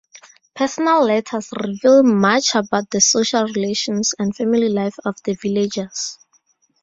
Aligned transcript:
Personal 0.55 1.05
letters 1.05 1.49
reveal 1.63 2.01
much 2.01 2.55
about 2.55 2.89
the 2.89 2.99
social 2.99 3.43
relations 3.43 4.15
and 4.17 4.35
family 4.35 4.67
life 4.67 4.95
of 5.05 5.13
the 5.25 5.35
villagers. 5.35 6.17